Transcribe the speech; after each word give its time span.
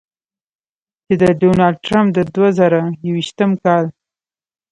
چې 1.05 1.13
د 1.21 1.23
ډونالډ 1.39 1.77
ټرمپ 1.85 2.09
د 2.13 2.19
دوه 2.33 2.49
زره 2.59 2.81
یویشتم 3.07 3.51
کال 3.63 3.85